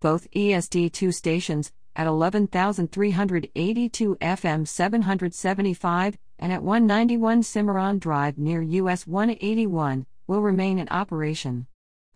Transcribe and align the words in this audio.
Both 0.00 0.30
ESD 0.30 0.92
2 0.92 1.10
stations, 1.10 1.72
at 1.96 2.06
11,382 2.06 4.16
FM 4.20 4.68
775 4.68 6.18
and 6.38 6.52
at 6.52 6.62
191 6.62 7.42
Cimarron 7.42 7.98
Drive 7.98 8.38
near 8.38 8.62
US 8.62 9.08
181 9.08 10.06
will 10.28 10.40
remain 10.40 10.78
in 10.78 10.88
operation. 10.90 11.66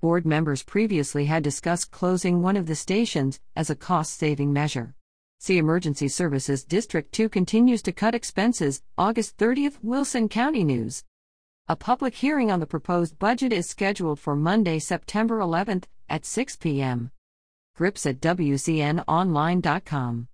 Board 0.00 0.25
members 0.25 0.62
previously 0.62 1.25
had 1.25 1.43
discussed 1.43 1.91
closing 1.91 2.41
one 2.41 2.56
of 2.56 2.66
the 2.66 2.76
stations 2.76 3.41
as 3.56 3.69
a 3.69 3.75
cost 3.75 4.16
saving 4.16 4.53
measure. 4.53 4.94
See 5.41 5.59
Emergency 5.59 6.06
Services 6.06 6.62
District 6.62 7.10
2 7.10 7.28
continues 7.28 7.82
to 7.82 7.91
cut 7.91 8.14
expenses, 8.14 8.81
August 8.97 9.37
30th, 9.38 9.78
Wilson 9.82 10.28
County 10.28 10.62
News. 10.62 11.03
A 11.66 11.75
public 11.75 12.14
hearing 12.14 12.53
on 12.53 12.60
the 12.60 12.66
proposed 12.66 13.19
budget 13.19 13.53
is 13.53 13.69
scheduled 13.69 14.20
for 14.20 14.37
Monday, 14.37 14.78
September 14.78 15.41
11th 15.41 15.87
at 16.09 16.25
6 16.25 16.54
p.m. 16.56 17.10
Grips 17.75 18.06
at 18.06 18.21
WCNOnline.com. 18.21 20.28